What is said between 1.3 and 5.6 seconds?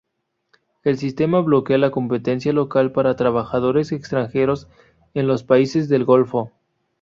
bloquea la competencia local para trabajadores extranjeros en los